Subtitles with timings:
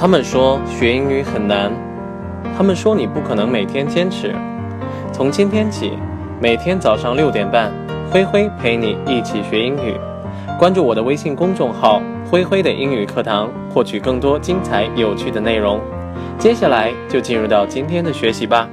[0.00, 1.72] 他们说学英语很难，
[2.56, 4.32] 他们说你不可能每天坚持。
[5.12, 5.98] 从今天起，
[6.40, 7.72] 每天早上六点半，
[8.08, 9.96] 灰灰陪你一起学英语。
[10.56, 12.00] 关注我的微信公众号
[12.30, 15.80] “灰灰的英语课堂”，获取更多精彩有趣的内容。
[16.38, 18.68] 接下来就进入到今天的学习吧。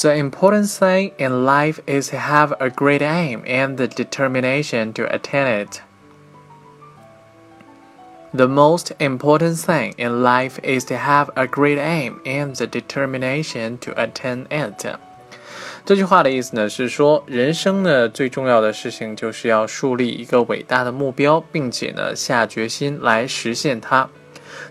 [0.00, 5.02] The important thing in life is to have a great aim and the determination to
[5.02, 5.82] attain it.
[8.30, 13.78] The most important thing in life is to have a great aim and the determination
[13.78, 14.98] to attain it。
[15.86, 24.06] 这句话的意思呢是说，人生呢最重要的事情就是要树立一个伟大的目标，并且呢下决心来实现它。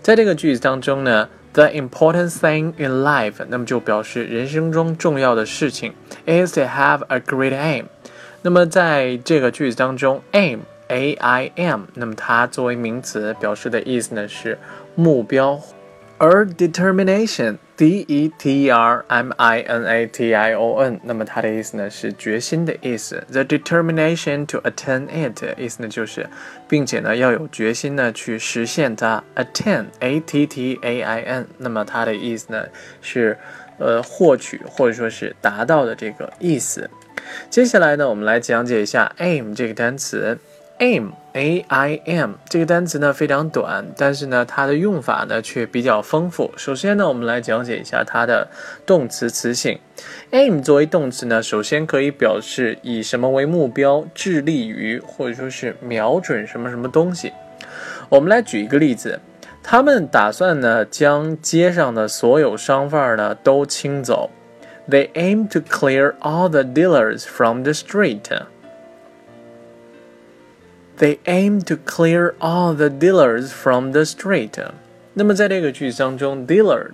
[0.00, 5.92] 在这个句子当中呢，the important thing in life，那么就表示人生中重要的事情
[6.26, 7.86] ，is to have a great aim。
[8.42, 10.60] 那么在这个句子当中，aim。
[10.88, 14.58] A I M，那么它作为名词表示的意思呢是
[14.94, 15.60] 目标，
[16.16, 23.22] 而 determination D E T E R M I N A T I O N，那么它的意思呢是决心的意思。
[23.30, 26.28] The determination to attain it，意思呢就是，
[26.68, 29.22] 并且呢要有决心呢去实现它。
[29.36, 32.66] Attain，A T T A I N，那么它的意思呢
[33.00, 33.38] 是，
[33.78, 36.90] 呃，获取或者说是达到的这个意思。
[37.50, 40.38] 接下来呢，我们来讲解一下 aim 这个单词。
[40.78, 46.50] Aim a i m 这个单词呢非常短，但是呢它的用法呢却比较丰富。
[46.56, 48.48] 首先呢，我们来讲解一下它的
[48.86, 49.78] 动词词性。
[50.30, 57.32] aim 作为动词呢，首先可以表示以什么为目标，致力于或者说是瞄准什么什么东西。
[58.08, 59.20] 我们来举一个例子，
[59.62, 64.30] 他们打算呢将街上的所有商贩呢都清走。
[64.88, 68.22] They aim to clear all the dealers from the street.
[70.98, 74.58] They aim to clear all the dealers from the street。
[75.14, 76.92] 那么在这个句子当中，dealer，d-e-a-l-e-r，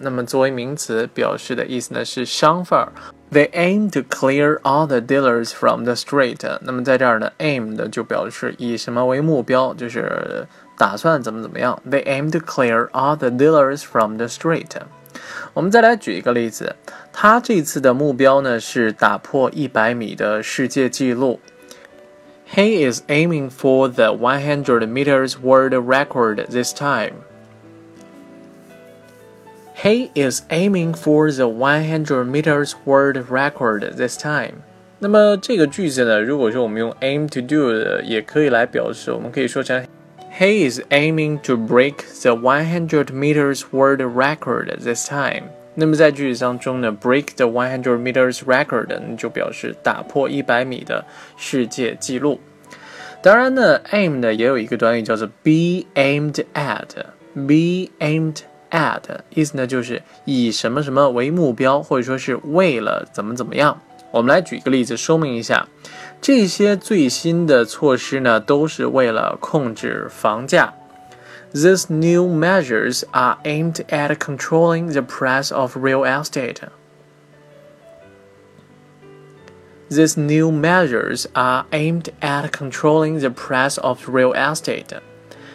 [0.00, 2.88] 那么作为名词表示的意思呢是商贩。
[3.30, 6.58] They aim to clear all the dealers from the street。
[6.62, 10.46] 那么在这儿呢，aim 的就表示以什么为目标，就是
[10.76, 11.82] 打算怎么怎么样。
[11.88, 14.70] They aim to clear all the dealers from the street。
[15.52, 16.76] 我们再来举一个例子，
[17.12, 21.40] 他这次的目标呢是打破一百米的世界纪录。
[22.49, 27.23] He is aiming for the 100 meters world record this time.
[29.73, 34.63] He is aiming for the 100 meters world record this time.
[34.99, 39.85] 那么这个句子呢，如果说我们用 aim to do 的，也可以来表示，我们可以说成
[40.39, 45.49] He is aiming to break the 100 meters world record this time.
[45.80, 51.06] 那么在句子当中呢，break the one hundred meters record 就表示打破一百米的
[51.38, 52.38] 世界纪录。
[53.22, 63.80] 当然呢，aim 呢也有一个短语叫做 be aimed at，be aimed at 意思呢就是以什么什么为目标，或者说是为了怎么怎么样。
[64.10, 65.66] 我们来举一个例子说明一下，
[66.20, 70.74] 这些最新的措施呢都是为了控制房价。
[71.53, 76.61] These new measures are aimed at controlling the price of real estate.
[79.89, 84.99] These new measures are aimed at controlling the price of real estate.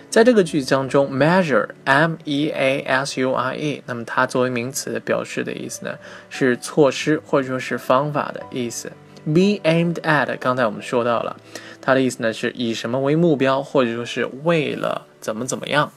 [0.09, 5.95] 在这个句子当中，measure m e a s u r e，那么它作为名词表示的意思呢
[6.29, 8.91] 是措施或者说是方法的意思。
[9.25, 11.37] Be aimed at，刚才我们说到了，
[11.86, 15.92] 它的意思呢是以什么为目标，或者说是为了怎么怎么样。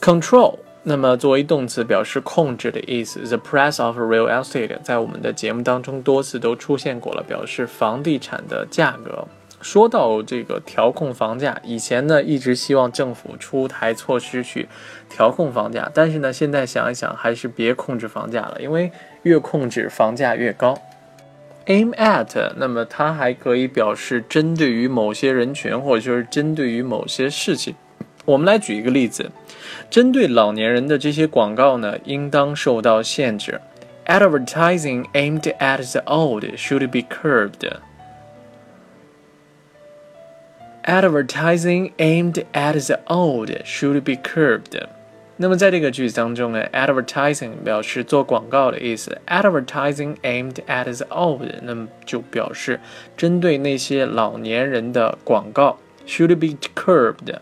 [0.00, 3.20] Control，那么作为动词表示控制的意思。
[3.20, 9.28] The price of real estate 在我们的节目当中多次都出现过了，表示房地产的价格。
[9.60, 14.68] 说到这个调控房价，以前呢一直希望政府出台措施去
[15.08, 18.92] 调控房价，但是呢现在想一想，还是别控制房价了，因为
[19.22, 20.78] 越控制房价越高。
[21.67, 27.75] Aim at，那么它还可以表示针对于某些人群，或者说是针对于某些事情。
[28.25, 29.31] 我们来举一个例子，
[29.89, 33.61] 针对老年人的这些广告呢，应当受到限制。
[34.05, 37.77] Advertising aimed at the old should be curbed.
[40.83, 44.87] Advertising aimed at the old should be curbed.
[45.38, 52.80] 那么在这个句子当中呢，advertising 表示做广告的意思，advertising aimed at the old，那么就表示
[53.16, 57.40] 针对那些老年人的广告，should be curbed。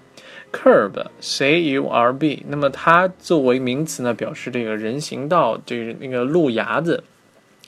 [0.52, 7.02] curb，c u r b，那么它作为名词呢，表示这个人行道，这个那个路牙子、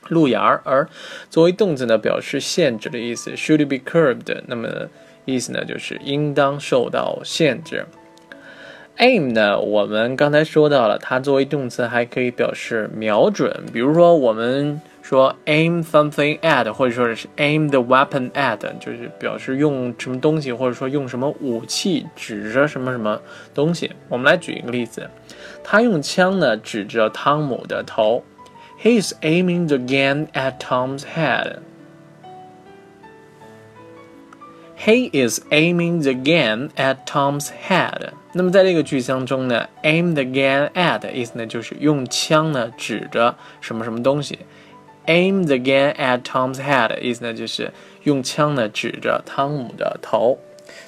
[0.08, 0.88] 路牙儿；而
[1.29, 4.43] 作为动词呢，表示限制的意思，should be curbed。
[4.46, 4.69] 那么
[5.25, 7.87] 意思呢，就是应当受到限制。
[8.98, 13.64] Aim 呢，我们刚才说到了，它作为动词还可以表示瞄准。
[13.72, 23.20] 比如说，我们说 aim something at，或者说是 aim the weapon at，就是表示用什么东西，或者说用什么武器指着什么什么
[23.54, 23.93] 东西。
[24.08, 25.08] 我们来举一个例子，
[25.62, 28.25] 他用枪呢指着汤姆的头
[28.82, 31.56] ，He is aiming the gun at Tom's head。
[34.78, 38.11] He is aiming the gun at Tom's head。
[38.32, 44.38] 那么在这个句子当中呢，aim the gun at 意思呢就是用枪呢指着什么什么东西。
[45.06, 50.38] aim the gun at Tom's head 意思呢就是用枪呢指着汤姆的头。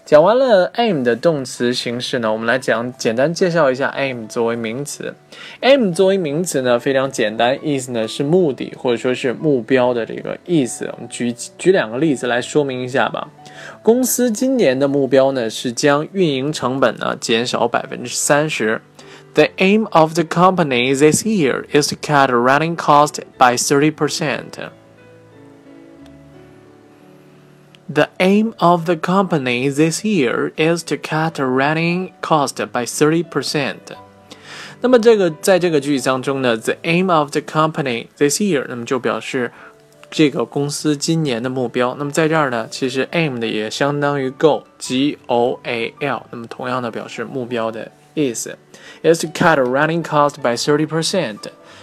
[0.04, 5.14] 讲完了 aim 的动词形式呢，我们来讲简单介绍一下 aim 作为名词。
[5.62, 10.90] aim 作为名词呢非常简单，意思呢是目的或者说是目标的这个意思。
[10.94, 13.28] 我们举举两个例子来说明一下吧。
[13.81, 18.81] 公司今年的目标呢是将运营成本呢减少百分之三十。
[19.33, 24.69] The aim of the company this year is to cut running cost by thirty percent.
[27.91, 33.97] The aim of the company this year is to cut running cost by thirty percent.
[34.81, 39.51] 那么这个在这个句子当中呢，the aim of the company this year，那么就表示
[40.10, 41.94] 这个公司今年的目标。
[41.98, 48.58] 那么在这儿呢，其实 aim 的也相当于 goal，g o a l，那么同样的表示目标的意思
[49.02, 51.38] ，is to cut running cost by thirty percent。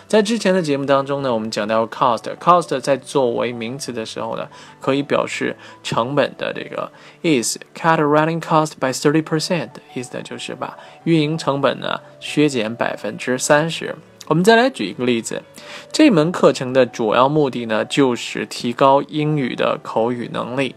[0.08, 4.48] 在之前的节目当中呢，我们讲到 cost，cost 在作为名词的时候呢，
[4.80, 6.92] 可以表示成本的这个
[7.24, 7.60] 意思。
[7.76, 13.96] cut running cost by thirty percent，意思呢就是把运营成本呢削减百分之三十。
[14.27, 15.43] 我们再来举一个例子，
[15.91, 20.77] 这门课程的主要目的呢就是提高英语的口语能力。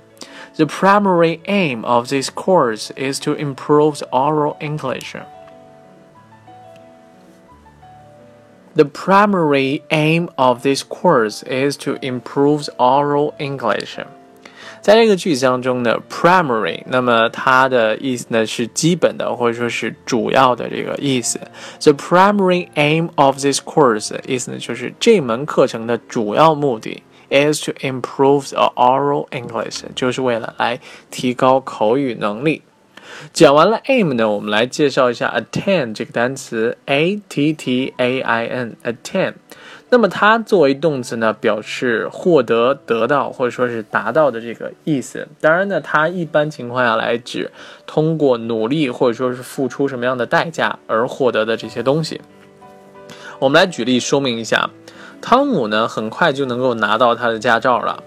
[0.55, 5.15] The primary aim of this course is to improve oral English.
[8.75, 13.99] The primary aim of this course is to improve oral English.
[14.88, 21.38] 在这个句子当中呢，primary，那么它的意思呢是基本的或者说是主要的这个意思。
[21.82, 30.80] The primary aim of this course 意思呢就是这门课程的主要目的 is to improve the oral English，就是为了来
[31.10, 32.62] 提高口语能力。
[33.34, 39.34] 讲完了 aim 呢，我们来介绍一下 attain 这个单词，a t t a i n，attain。
[39.90, 45.26] 那么它作为动词呢，表示获得、得到或者说是达到的这个意思。
[45.40, 47.50] 当然呢，它一般情况下来指
[47.86, 52.20] 通过努力或者说是付出什么样的代价而获得的这些东西。
[53.38, 54.68] 我们来举例说明一下，
[55.22, 58.02] 汤姆呢很快就能够拿到他的驾照了。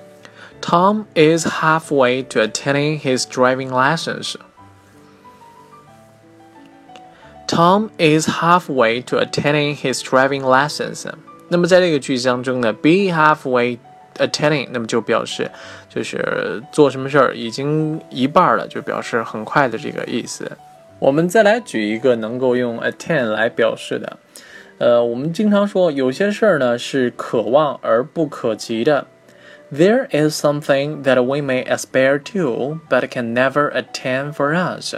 [0.62, 4.36] Tom is halfway to attaining his driving license.
[7.48, 11.06] Tom is halfway to attaining his driving license.
[11.52, 13.78] 那么在这个句子当中呢，be halfway
[14.16, 15.52] attending，那么就表示
[15.90, 20.50] 就是做什么事儿已经一半了，就表示很快的这个意思。
[21.00, 24.18] 我们再来举一个能够用 attend 来表示的，
[24.78, 29.08] 呃，我们经常说有些事儿呢是可望而不可及的。
[29.74, 34.96] There is something that we may aspire to, but can never attain for us.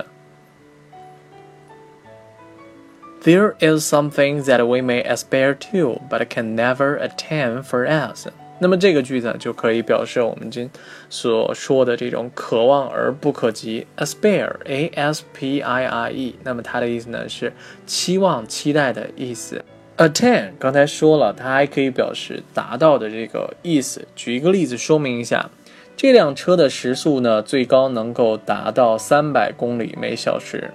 [3.23, 8.27] There is something that we may aspire to, but can never attain for us。
[8.59, 10.69] 那么这个句子就可以表示我们今
[11.09, 16.35] 所说的这种可望而不可及，aspire，a s p i r e。
[16.43, 17.53] 那么它的意思呢是
[17.85, 19.63] 期望、期待的意思。
[19.95, 24.05] attain 刚才说了，它还可以表示达到的这个意思。
[24.15, 25.49] 举一个例子说明一下，
[25.95, 30.71] 这辆车的时速呢最高能够达到三百公里每小时。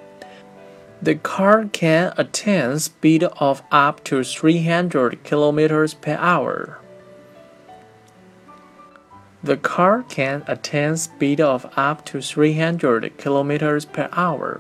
[1.04, 6.78] The car can attain speed of up to 300 kilometers per hour.
[9.44, 14.60] The car can attain speed of up to 300 kilometers per hour.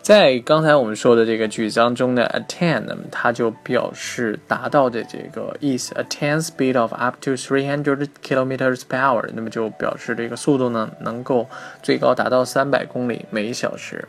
[0.00, 11.46] 在刚才我们说的这个句子当中呢，attain 那么它就表示达到的这个意思，attain speed of up to 300 kilometers per hour，那么就表示这个速度呢能够
[11.82, 14.08] 最高达到三百公里每小时。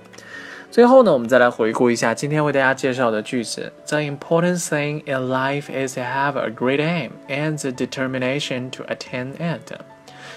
[0.70, 3.72] 最后呢，我们再来回顾一下今天为大家介绍的句子。
[3.87, 9.32] The important thing in life is to have a great aim and the determination to attain
[9.38, 9.72] it。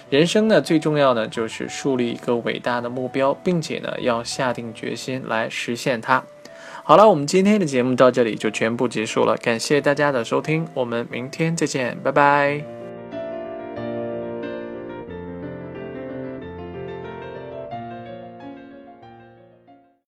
[0.09, 6.23] 人生呢，最重要的就是树立一个伟大的目标，并且呢，要下定决心来实现它。
[6.83, 12.80] 好了，我们今天的节目到这里就全部结束了，感谢大家的收听，我们明天再见，拜拜。